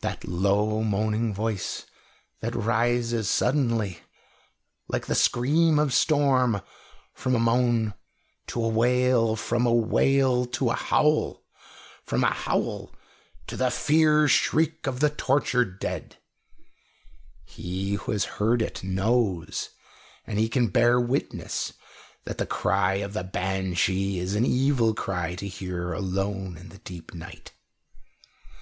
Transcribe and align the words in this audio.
That 0.00 0.24
low 0.26 0.82
moaning 0.82 1.34
voice 1.34 1.84
that 2.40 2.54
rises 2.56 3.28
suddenly, 3.28 3.98
like 4.88 5.04
the 5.04 5.14
scream 5.14 5.78
of 5.78 5.92
storm, 5.92 6.62
from 7.12 7.34
a 7.34 7.38
moan 7.38 7.92
to 8.46 8.64
a 8.64 8.68
wail, 8.68 9.36
from 9.36 9.66
a 9.66 9.72
wail 9.74 10.46
to 10.46 10.70
a 10.70 10.74
howl, 10.74 11.44
from 12.06 12.24
a 12.24 12.32
howl 12.32 12.94
to 13.48 13.58
the 13.58 13.70
fear 13.70 14.28
shriek 14.28 14.86
of 14.86 15.00
the 15.00 15.10
tortured 15.10 15.78
dead 15.78 16.16
he 17.44 17.96
who 17.96 18.12
has 18.12 18.24
heard 18.40 18.80
knows, 18.82 19.68
and 20.26 20.38
he 20.38 20.48
can 20.48 20.68
bear 20.68 20.98
witness 20.98 21.74
that 22.24 22.38
the 22.38 22.46
cry 22.46 22.94
of 22.94 23.12
the 23.12 23.24
banshee 23.24 24.18
is 24.18 24.34
an 24.34 24.46
evil 24.46 24.94
cry 24.94 25.34
to 25.34 25.46
hear 25.46 25.92
alone 25.92 26.56
in 26.56 26.70
the 26.70 26.78
deep 26.78 27.12
night. 27.12 27.52